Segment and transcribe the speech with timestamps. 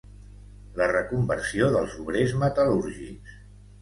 [0.79, 3.37] La reconversió dels obrers metal·lúrgics.